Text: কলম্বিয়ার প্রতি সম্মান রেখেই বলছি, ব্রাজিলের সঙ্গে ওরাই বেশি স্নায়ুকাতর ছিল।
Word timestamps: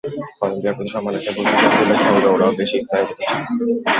কলম্বিয়ার 0.39 0.75
প্রতি 0.77 0.91
সম্মান 0.93 1.13
রেখেই 1.15 1.35
বলছি, 1.37 1.53
ব্রাজিলের 1.59 2.01
সঙ্গে 2.05 2.27
ওরাই 2.27 2.53
বেশি 2.59 2.77
স্নায়ুকাতর 2.85 3.25
ছিল। 3.29 3.41